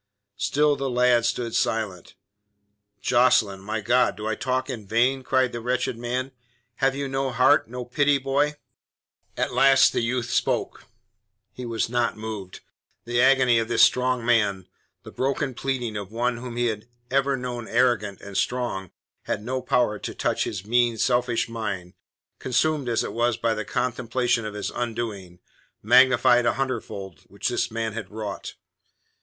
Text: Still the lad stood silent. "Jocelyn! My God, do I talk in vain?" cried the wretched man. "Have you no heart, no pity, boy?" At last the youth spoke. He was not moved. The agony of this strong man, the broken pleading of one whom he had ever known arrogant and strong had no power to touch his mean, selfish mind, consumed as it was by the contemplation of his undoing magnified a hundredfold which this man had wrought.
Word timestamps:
Still 0.39 0.75
the 0.75 0.89
lad 0.89 1.27
stood 1.27 1.53
silent. 1.53 2.15
"Jocelyn! 3.03 3.59
My 3.59 3.81
God, 3.81 4.17
do 4.17 4.25
I 4.27 4.33
talk 4.33 4.67
in 4.67 4.87
vain?" 4.87 5.21
cried 5.21 5.51
the 5.51 5.59
wretched 5.61 5.95
man. 5.95 6.31
"Have 6.77 6.95
you 6.95 7.07
no 7.07 7.29
heart, 7.29 7.69
no 7.69 7.85
pity, 7.85 8.17
boy?" 8.17 8.55
At 9.37 9.53
last 9.53 9.93
the 9.93 10.01
youth 10.01 10.31
spoke. 10.31 10.85
He 11.53 11.67
was 11.67 11.87
not 11.87 12.17
moved. 12.17 12.61
The 13.05 13.21
agony 13.21 13.59
of 13.59 13.67
this 13.67 13.83
strong 13.83 14.25
man, 14.25 14.67
the 15.03 15.11
broken 15.11 15.53
pleading 15.53 15.95
of 15.95 16.11
one 16.11 16.37
whom 16.37 16.57
he 16.57 16.65
had 16.65 16.87
ever 17.11 17.37
known 17.37 17.67
arrogant 17.67 18.21
and 18.21 18.35
strong 18.35 18.89
had 19.25 19.43
no 19.43 19.61
power 19.61 19.99
to 19.99 20.15
touch 20.15 20.45
his 20.45 20.65
mean, 20.65 20.97
selfish 20.97 21.47
mind, 21.47 21.93
consumed 22.39 22.89
as 22.89 23.03
it 23.03 23.13
was 23.13 23.37
by 23.37 23.53
the 23.53 23.65
contemplation 23.65 24.47
of 24.47 24.55
his 24.55 24.71
undoing 24.71 25.37
magnified 25.83 26.47
a 26.47 26.53
hundredfold 26.53 27.19
which 27.27 27.49
this 27.49 27.69
man 27.69 27.93
had 27.93 28.09
wrought. 28.09 28.55